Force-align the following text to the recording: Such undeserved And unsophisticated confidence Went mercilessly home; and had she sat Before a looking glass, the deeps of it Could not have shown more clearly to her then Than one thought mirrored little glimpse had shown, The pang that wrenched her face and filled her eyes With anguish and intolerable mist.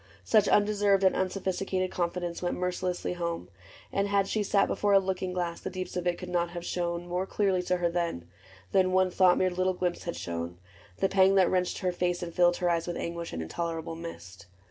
Such 0.23 0.47
undeserved 0.47 1.03
And 1.03 1.15
unsophisticated 1.15 1.91
confidence 1.91 2.41
Went 2.41 2.57
mercilessly 2.57 3.13
home; 3.13 3.49
and 3.93 4.07
had 4.07 4.27
she 4.27 4.41
sat 4.41 4.65
Before 4.67 4.93
a 4.93 4.99
looking 4.99 5.31
glass, 5.31 5.61
the 5.61 5.69
deeps 5.69 5.95
of 5.95 6.07
it 6.07 6.17
Could 6.17 6.27
not 6.29 6.49
have 6.49 6.65
shown 6.65 7.05
more 7.07 7.27
clearly 7.27 7.61
to 7.61 7.77
her 7.77 7.87
then 7.87 8.27
Than 8.71 8.93
one 8.93 9.11
thought 9.11 9.37
mirrored 9.37 9.59
little 9.59 9.73
glimpse 9.75 10.05
had 10.05 10.15
shown, 10.15 10.57
The 10.97 11.07
pang 11.07 11.35
that 11.35 11.51
wrenched 11.51 11.77
her 11.81 11.91
face 11.91 12.23
and 12.23 12.33
filled 12.33 12.57
her 12.57 12.69
eyes 12.71 12.87
With 12.87 12.97
anguish 12.97 13.31
and 13.31 13.43
intolerable 13.43 13.95
mist. 13.95 14.47